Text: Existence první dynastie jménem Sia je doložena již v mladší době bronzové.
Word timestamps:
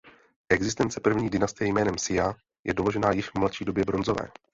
Existence 0.49 0.99
první 0.99 1.29
dynastie 1.29 1.67
jménem 1.67 1.97
Sia 1.97 2.33
je 2.63 2.73
doložena 2.73 3.11
již 3.11 3.29
v 3.29 3.35
mladší 3.39 3.65
době 3.65 3.83
bronzové. 3.85 4.31